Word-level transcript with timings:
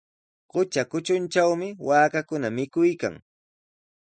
Qutra 0.51 0.83
kutruntrawmi 0.91 1.67
waakakuna 1.87 2.47
mikuykan. 2.57 3.15